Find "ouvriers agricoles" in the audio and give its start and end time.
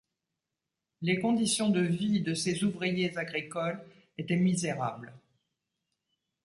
2.63-3.85